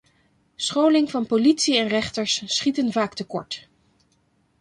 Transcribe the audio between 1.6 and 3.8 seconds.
en rechters schieten vaak tekort.